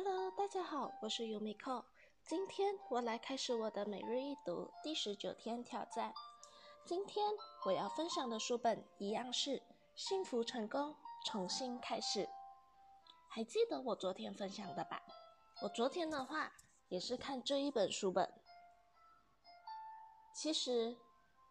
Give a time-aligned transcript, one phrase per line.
[0.00, 1.82] Hello，大家好，我是 Yumiko。
[2.24, 6.14] 今天我来开始我的每日一读第十九天挑战。
[6.86, 7.34] 今天
[7.66, 9.58] 我要分享的书本一样是
[9.96, 10.94] 《幸福成功
[11.26, 12.20] 重新开始》。
[13.28, 15.02] 还记得我昨天分享的吧？
[15.62, 16.52] 我昨天的话
[16.90, 18.32] 也是看这一本书本。
[20.32, 20.96] 其实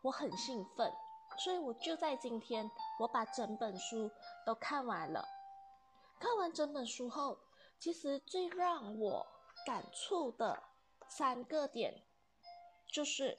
[0.04, 0.90] 我很兴奋，
[1.38, 2.72] 所以我就在今天
[3.02, 4.10] 我把整本书
[4.46, 5.28] 都看完了。
[6.18, 7.38] 看完整本书后。
[7.80, 9.28] 其实最让我
[9.66, 10.64] 感触的
[11.08, 12.04] 三个点，
[12.92, 13.38] 就是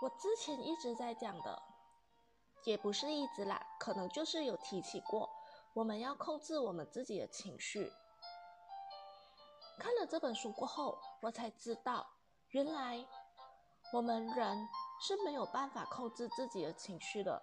[0.00, 1.60] 我之前一直在讲的，
[2.64, 5.28] 也不是一直啦，可能就是有提起过，
[5.74, 7.92] 我们要控制我们自己的情绪。
[9.78, 12.06] 看了这本书过后，我才知道，
[12.50, 13.04] 原来
[13.92, 14.68] 我们人
[15.00, 17.42] 是没有办法控制自己的情绪的。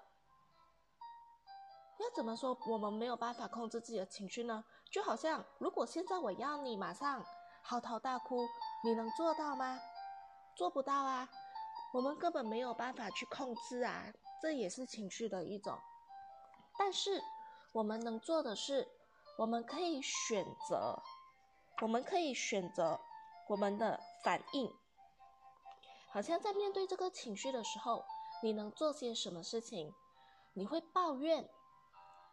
[1.99, 4.63] 要怎么说我们没有办法控制自己的情绪呢？
[4.90, 7.23] 就好像如果现在我要你马上
[7.62, 8.48] 嚎啕大哭，
[8.85, 9.77] 你能做到吗？
[10.55, 11.29] 做不到啊，
[11.93, 14.05] 我们根本没有办法去控制啊，
[14.41, 15.77] 这也是情绪的一种。
[16.77, 17.21] 但是
[17.73, 18.88] 我们能做的是，
[19.38, 21.01] 我们可以选择，
[21.82, 22.99] 我们可以选择
[23.49, 24.73] 我们的反应。
[26.12, 28.05] 好像在面对这个情绪的时候，
[28.41, 29.93] 你能做些什么事情？
[30.54, 31.49] 你会抱怨？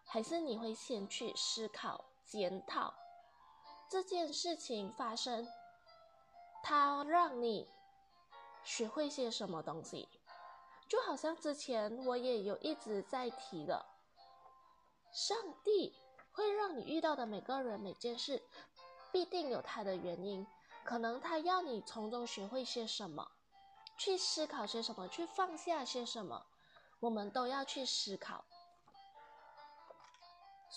[0.07, 2.95] 还是你会先去思考、检讨
[3.91, 5.47] 这件事情发生，
[6.63, 7.69] 它让你
[8.65, 10.09] 学会些什么东西？
[10.89, 13.85] 就好像之前我也有一直在提的，
[15.13, 15.93] 上帝
[16.31, 18.41] 会让你遇到的每个人、每件事，
[19.11, 20.47] 必定有他的原因。
[20.85, 23.33] 可能他要你从中学会些什么，
[23.99, 26.47] 去思考些什么，去放下些什么，
[27.01, 28.45] 我们都要去思考。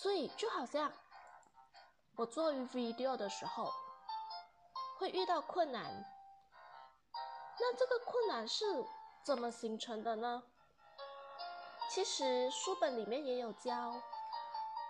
[0.00, 0.90] 所以就好像
[2.16, 3.70] 我做 video 的时候
[4.98, 5.84] 会遇到困难，
[7.58, 8.64] 那这个困难是
[9.22, 10.42] 怎么形成的呢？
[11.90, 13.92] 其实书本里面也有教，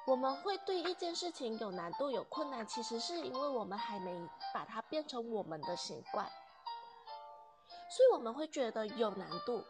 [0.06, 6.30] 我们会对一件事情有难度、有困难，其实是因为我们还没把它变成我们的习惯，
[7.90, 9.64] 所以我们会觉得有难度。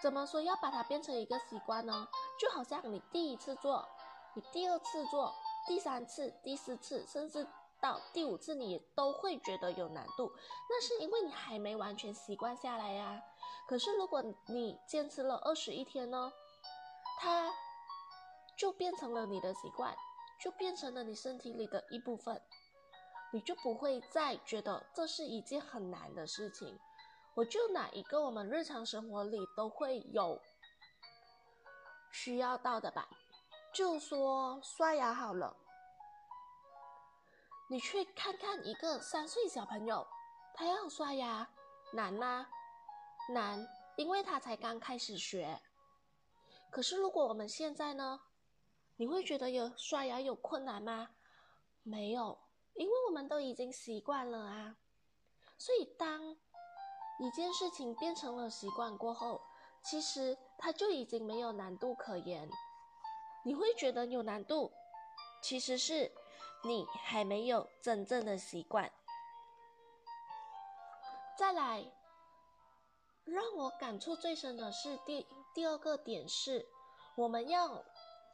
[0.00, 2.06] 怎么说要把它变成一个习惯呢？
[2.38, 3.86] 就好像你第一次做，
[4.34, 5.34] 你第二次做，
[5.66, 7.46] 第三次、第四次，甚至
[7.80, 10.30] 到第五次，你都会觉得有难度。
[10.68, 13.22] 那是因为你还没完全习惯下来呀。
[13.66, 16.32] 可是如果你坚持了二十一天呢，
[17.18, 17.52] 它
[18.56, 19.96] 就变成了你的习惯，
[20.38, 22.40] 就变成了你身体里的一部分，
[23.32, 26.78] 你就不会再觉得这是一件很难的事情。
[27.34, 30.40] 我就拿一个我们日常生活里都会有。
[32.16, 33.06] 需要到的吧，
[33.74, 35.54] 就说刷牙好了。
[37.68, 40.06] 你去看看一个三岁小朋友，
[40.54, 41.46] 他要刷牙
[41.92, 42.48] 难吗？
[43.34, 43.68] 难，
[43.98, 45.60] 因为他才刚开始学。
[46.70, 48.22] 可是如果我们现在呢，
[48.96, 51.10] 你会觉得有刷牙有困难吗？
[51.82, 52.38] 没有，
[52.76, 54.76] 因为我们都已经习惯了啊。
[55.58, 56.34] 所以当
[57.18, 59.42] 一件事情变成了习惯过后，
[59.88, 62.50] 其实它就已经没有难度可言，
[63.44, 64.72] 你会觉得有难度，
[65.40, 66.12] 其实是
[66.64, 68.90] 你还没有真正的习惯。
[71.38, 71.92] 再来，
[73.24, 76.66] 让我感触最深的是第第二个点是，
[77.16, 77.84] 我们要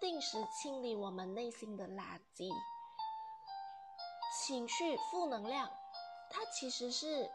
[0.01, 2.51] 定时清理我们内心的垃圾，
[4.47, 5.71] 情绪负能量，
[6.31, 7.31] 它其实是。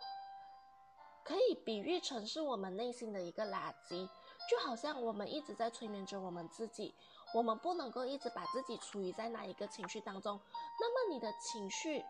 [1.28, 4.08] 可以比喻成是我们内心的一个垃圾，
[4.50, 6.96] 就好像我们一直在催眠着我们自己，
[7.34, 10.40] 我们不能够一直把自己处于在那一个情绪当中。
[10.80, 12.06] 那么你的情绪，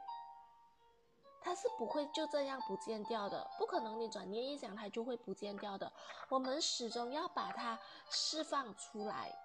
[1.41, 5.91] 它是不会就这样不见掉的，不可能你转念一想它就会不见掉的。
[6.29, 7.79] 我们始终要把它
[8.11, 9.35] 释放出来。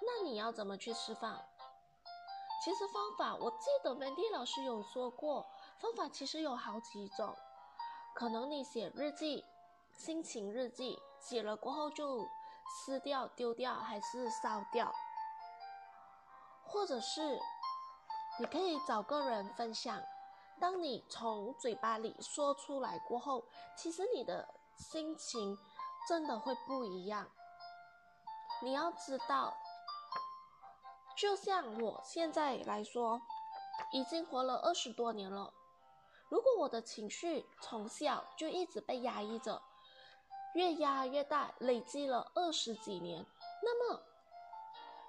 [0.00, 1.44] 那你要怎么去释放？
[2.64, 5.44] 其实方法，我记得 Mandy 老师有说过，
[5.80, 7.34] 方法其实有好几种。
[8.14, 9.44] 可能你写日记，
[9.96, 12.28] 心情日记写了过后就
[12.68, 14.94] 撕掉、丢掉，还是烧掉，
[16.64, 17.40] 或者是
[18.38, 20.02] 你可以找个人分享。
[20.58, 24.46] 当你从嘴巴里说出来过后，其实你的
[24.76, 25.56] 心情
[26.06, 27.30] 真的会不一样。
[28.62, 29.56] 你要知道，
[31.16, 33.22] 就像我现在来说，
[33.92, 35.54] 已经活了二十多年了。
[36.30, 39.60] 如果我的情绪从小就一直被压抑着，
[40.54, 43.26] 越压越大，累积了二十几年，
[43.62, 44.00] 那么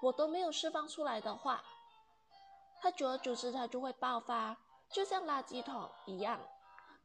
[0.02, 1.62] 我都没有释放出来的话，
[2.80, 4.56] 它久而久之它就会爆发，
[4.90, 6.40] 就像垃圾桶一样，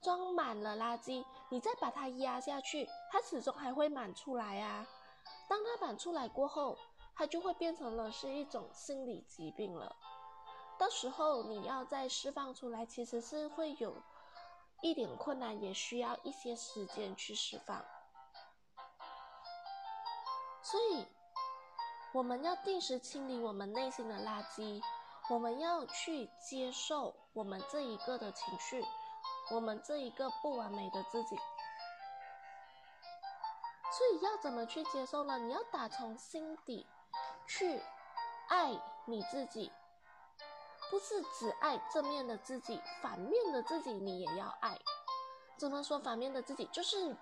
[0.02, 4.88] 装满了垃圾，你再把它压下去，它始终还会满出来啊。
[5.48, 6.76] 当它满出来过后，
[7.16, 9.96] 它就会变成了是一种心理疾病了。
[10.78, 13.96] 到时候你要再释放出来，其实是会有
[14.82, 17.84] 一点困难，也需要一些时间去释放。
[20.62, 21.06] 所以，
[22.14, 24.82] 我们要定时清理我们内心的垃圾，
[25.30, 28.86] 我们要去接受我们这一个的情绪，
[29.52, 31.36] 我们这一个不完美的自己。
[33.92, 35.40] 所以要怎么去接受呢？
[35.40, 36.86] 你要打从心底
[37.48, 37.82] 去
[38.50, 39.72] 爱你自己。
[40.90, 44.80] 不是只爱正面的自己，反面的自己你也要爱。
[45.58, 46.66] 怎么说反面的自己？
[46.72, 47.16] 就是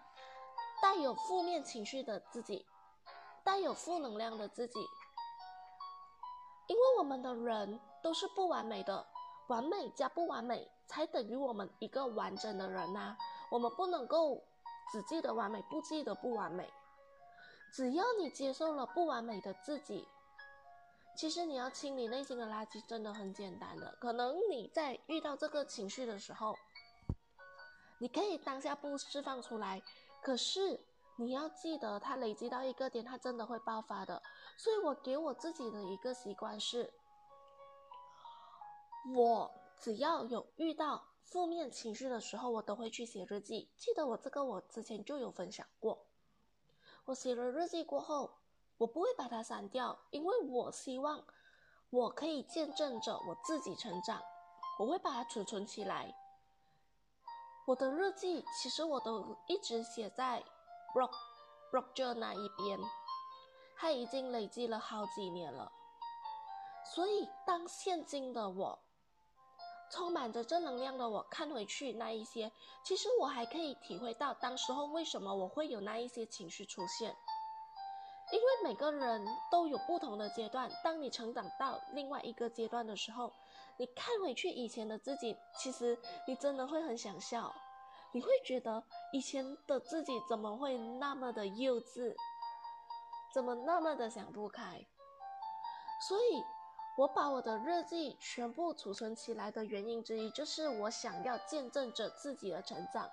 [0.81, 2.65] 带有负面情绪的自己，
[3.43, 4.79] 带有负能量的自己。
[6.67, 9.05] 因为我们的人都是不完美的，
[9.47, 13.15] 完美加不完美才等于我们一个完整的人呐。
[13.49, 14.41] 我们不能够
[14.91, 16.71] 只记得完美，不记得不完美。
[17.71, 20.07] 只要你接受了不完美的自己。
[21.15, 23.95] 其实你要清理内心的垃圾，真的很简单的。
[24.01, 26.57] 可能你在遇到这个情绪的时候，
[27.99, 29.81] 你可以当下不释放出来，
[30.21, 30.79] 可是
[31.15, 34.21] 你要记得，它累积到一个点，它真的会爆发的。
[34.57, 36.93] 所以我给我自己的一个习惯是，
[39.15, 43.69] 我只要有遇到负面情绪的时候，我都会去写日记。
[43.77, 46.05] 记得我这个，我之前就有分享过。
[47.05, 48.39] 我写了日记过后。
[48.77, 51.23] 我不会把它删掉，因为我希望
[51.89, 54.21] 我可以见证着我自己成长。
[54.77, 56.13] 我会把它储存起来。
[57.65, 60.43] 我的日记其实我都一直写在
[60.93, 61.11] blog
[61.71, 62.77] blog 那一边，
[63.77, 65.71] 它已经累积了好几年了。
[66.93, 68.79] 所以当现今的我
[69.89, 72.51] 充满着正能量的我看回去那一些，
[72.83, 77.15] 其实我还可以体会到当时候为什么我会有那一些情绪出现。
[78.31, 83.31] 因为每个人都有不同的阶段，当你成长到另外一个阶段的时候，
[83.77, 87.53] 你看回去以前的自己，其实你真的会很想笑，
[88.11, 88.83] 你会觉得
[89.13, 92.15] 以前的自己怎么会那么的幼稚，
[93.33, 94.85] 怎么那么的想不开？
[96.07, 96.43] 所以，
[96.97, 103.09] 我把我的日记全部储存起来的原因之一，就是我想要见证着自己的成长，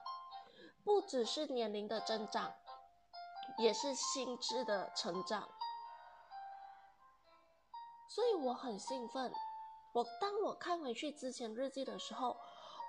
[0.82, 2.54] 不只是年龄的增长。
[3.58, 5.48] 也是心智的成长，
[8.08, 9.32] 所以我很兴奋。
[9.92, 12.36] 我当我看回去之前日记的时候，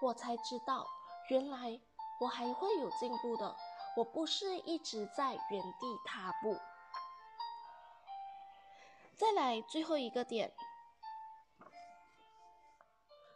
[0.01, 0.87] 我才知道，
[1.29, 1.79] 原来
[2.21, 3.55] 我还会有进步的。
[3.97, 6.57] 我不是一直在原地踏步。
[9.15, 10.51] 再来最后一个点，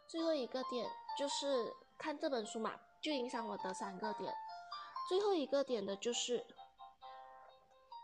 [0.08, 4.34] 最后一个点就是看这本书嘛，就影响我的三个点。
[5.08, 6.44] 最后一个点的就是。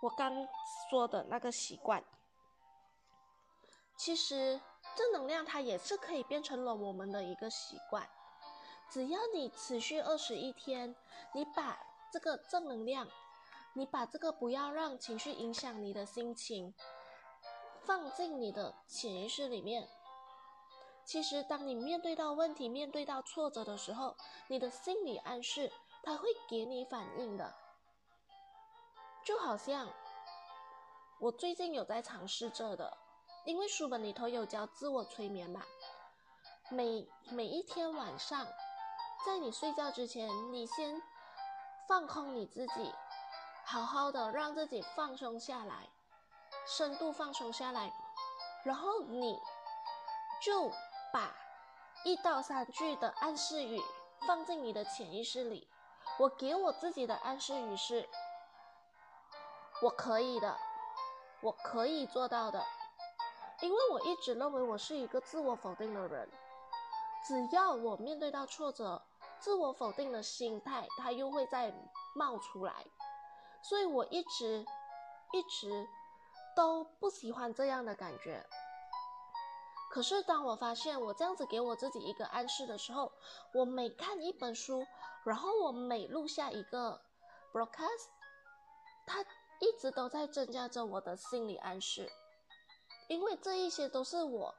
[0.05, 0.47] 我刚
[0.91, 2.05] 说的那个习惯，
[3.97, 4.61] 其实
[4.95, 8.07] 正能量它也是可以变成了我们的一个习惯。
[8.91, 10.95] 只要你持续二十一天，
[11.33, 11.79] 你把
[12.13, 13.09] 这个正能量，
[13.73, 16.75] 你把这个不要让情绪影响你的心情，
[17.87, 19.89] 放进你的潜意识里面。
[21.07, 24.15] 其实，当你面对到问题、面对到挫折的时候，
[24.49, 27.55] 你的心理暗示它会给你反应的。
[29.25, 29.89] 就好像
[31.19, 32.95] 我最近有在尝试着的，
[33.47, 35.63] 因为书本里头有教自我催眠嘛。
[36.69, 38.47] 每每一天晚上，
[39.25, 41.01] 在你睡觉之前，你先
[41.89, 42.93] 放空你自己，
[43.65, 45.89] 好好的让自己放松下来，
[46.67, 47.91] 深度放松下来，
[48.63, 49.41] 然后你
[50.43, 50.71] 就
[51.11, 51.35] 把
[52.05, 53.81] 一到三句的暗示语
[54.27, 55.67] 放进你的潜意识里。
[56.19, 58.07] 我给我自己的暗示语是。
[59.85, 60.57] 我可以的，
[61.43, 62.65] 我可以做到的，
[63.61, 66.27] 因为我一直认为我是一个自我否定的人。
[67.23, 69.03] 只要我面对到挫折，
[69.39, 71.71] 自我否定的心态它又会再
[72.15, 72.87] 冒出来，
[73.61, 74.65] 所以我一直
[75.35, 75.87] 一直
[76.57, 78.43] 都不喜欢这样的感觉。
[79.91, 83.13] 可是当我发现我这样子给我自己一个暗示的时候，
[83.53, 84.87] 我每看一本书，
[85.25, 87.03] 然后我每录下一个
[87.53, 88.07] broadcast，
[89.05, 89.23] 它。
[89.65, 92.13] 一直都在增加着我的心理暗示，
[93.09, 94.55] 因为这一些都是我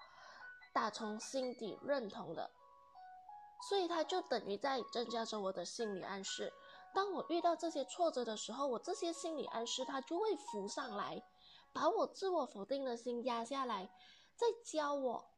[0.73, 2.49] 打从心底认同的，
[3.69, 6.51] 所以它就等于在增加着我的心理暗示。
[6.91, 11.21] 当我遇到这些挫折的时候，我这些心理暗示它就会浮上来，
[11.71, 13.91] 把我自我否定的心压下来，
[14.35, 15.29] 再教我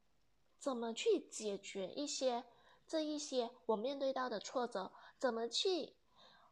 [0.57, 2.45] 怎么去解决一些
[2.87, 5.93] 这一些我面对到的挫折，怎么去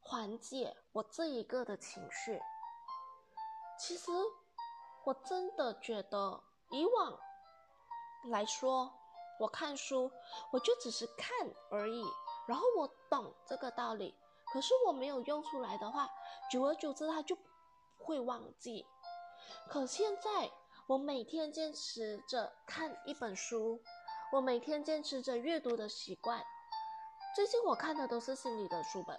[0.01, 2.41] 缓解我这一个的情绪。
[3.77, 4.11] 其实
[5.03, 7.19] 我真的觉得以往
[8.29, 8.93] 来说，
[9.39, 10.11] 我看书
[10.51, 11.29] 我就只是看
[11.69, 12.03] 而已，
[12.47, 14.15] 然后我懂这个道理，
[14.51, 16.09] 可是我没有用出来的话，
[16.51, 17.37] 久而久之它就
[17.97, 18.85] 会忘记。
[19.69, 20.51] 可现在。
[20.87, 23.81] 我每天坚持着看一本书，
[24.31, 26.45] 我每天坚持着阅读的习惯。
[27.35, 29.17] 最近我看的都是心理的书本，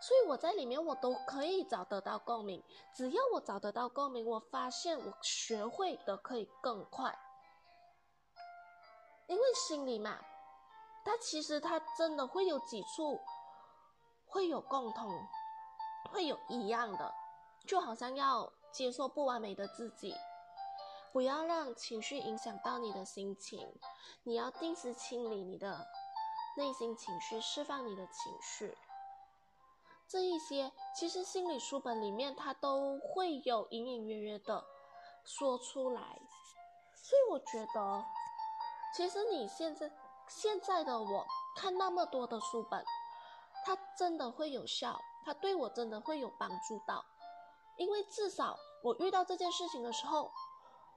[0.00, 2.62] 所以我在里面我都可以找得到共鸣。
[2.94, 7.18] 只要我找得到共鸣，我发现我学会的可以更快。
[9.26, 10.18] 因为心理嘛，
[11.04, 13.18] 它其实它真的会有几处
[14.26, 15.10] 会有共同，
[16.12, 17.12] 会有一样的，
[17.66, 20.14] 就好像要接受不完美的自己。
[21.12, 23.66] 不要让情绪影响到你的心情，
[24.22, 25.86] 你要定时清理你的
[26.58, 28.76] 内心情绪，释放你的情绪。
[30.08, 34.64] 这一些其实心理书本里面它都会有隐隐约约的
[35.24, 36.00] 说出来，
[36.94, 38.04] 所以我觉得，
[38.94, 39.90] 其实你现在
[40.28, 42.84] 现在的我看那么多的书本，
[43.64, 47.04] 它真的会有效，它对我真的会有帮助到，
[47.76, 50.30] 因为至少我遇到这件事情的时候。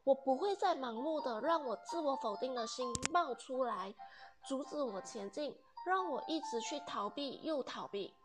[0.06, 3.94] 我不会再盲目的让我自我否定的心冒出来，
[4.48, 8.16] 阻止我前进，让我一直去逃避又逃避。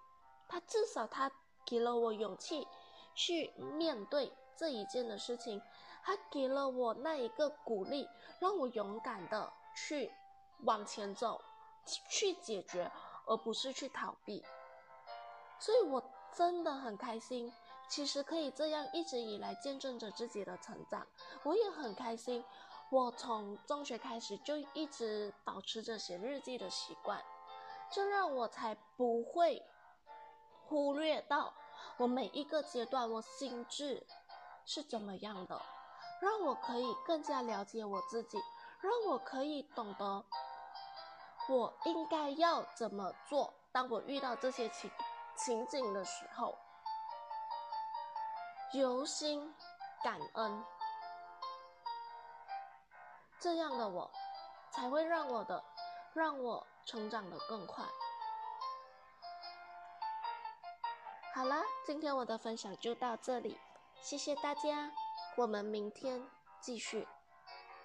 [0.49, 1.31] 他至少他
[1.65, 2.67] 给了我勇气
[3.15, 5.61] 去面对这一件的事情，
[6.03, 8.09] 他给了我那一个鼓励，
[8.41, 10.11] 让我勇敢的去
[10.65, 11.41] 往前走，
[12.09, 12.91] 去解决，
[13.27, 14.45] 而不是去逃避。
[15.59, 17.53] 所以我真的很开心。
[17.87, 21.07] 其实可以这样一直以来见证着自己的成长，
[21.43, 22.43] 我也很开心。
[22.91, 27.23] 我从中学开始就一直保持着写日记的习惯，
[27.91, 29.63] 这让我才不会
[30.67, 31.53] 忽略到
[31.97, 34.07] 我每一个阶段我心智
[34.65, 35.61] 是怎么样的，
[36.21, 38.39] 让我可以更加了解我自己，
[38.81, 40.25] 让我可以懂得
[41.49, 43.53] 我应该要怎么做。
[43.73, 44.91] 当我遇到这些情
[45.37, 46.57] 情景的时候。
[48.73, 49.55] 由心
[50.03, 50.65] 感恩，
[53.39, 54.11] 这样的我
[54.73, 55.63] 才会让我的
[56.13, 57.85] 让我成长的更快。
[61.35, 63.59] 好了，今天我的分享就到这里，
[64.01, 64.93] 谢谢大家，
[65.37, 66.23] 我们明天
[66.61, 67.09] 继续。